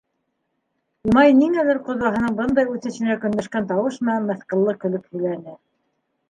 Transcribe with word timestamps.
—Имай 1.09 1.35
ниңәлер 1.41 1.79
ҡоҙаһының 1.89 2.37
бындай 2.39 2.71
үҫешенә 2.77 3.19
көнләшкән 3.27 3.69
тауыш 3.73 4.01
менән 4.09 4.27
мыҫҡыллы 4.31 4.77
көлөп 4.87 5.07
һөйләне. 5.13 5.57